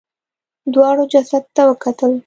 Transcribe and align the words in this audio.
دواړو 0.73 1.03
جسد 1.11 1.43
ته 1.55 1.61
وکتل. 1.69 2.11